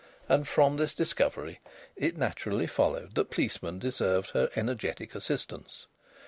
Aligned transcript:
And 0.27 0.47
from 0.47 0.77
this 0.77 0.95
discovery 0.95 1.59
it 1.95 2.17
naturally 2.17 2.65
followed 2.65 3.13
that 3.13 3.29
policemen 3.29 3.77
deserved 3.77 4.31
her 4.31 4.49
energetic 4.55 5.13
assistance. 5.13 5.85